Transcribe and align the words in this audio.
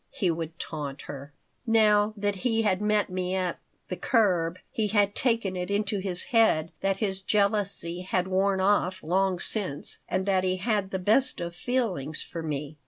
he 0.09 0.31
would 0.31 0.57
taunt 0.57 1.03
her 1.03 1.31
Now, 1.67 2.15
that 2.17 2.37
he 2.37 2.63
had 2.63 2.81
met 2.81 3.11
me 3.11 3.35
at 3.35 3.59
"The 3.89 3.97
Curb," 3.97 4.57
he 4.71 4.87
had 4.87 5.13
taken 5.13 5.55
it 5.55 5.69
into 5.69 5.99
his 5.99 6.23
head 6.33 6.71
that 6.81 6.97
his 6.97 7.21
jealousy 7.21 8.01
had 8.01 8.27
worn 8.27 8.59
off 8.59 9.03
long 9.03 9.39
since 9.39 9.99
and 10.09 10.25
that 10.25 10.43
he 10.43 10.57
had 10.57 10.89
the 10.89 10.97
best 10.97 11.39
of 11.39 11.55
feelings 11.55 12.19
for 12.19 12.41
me. 12.41 12.79